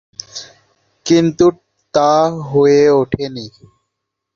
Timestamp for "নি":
3.29-3.45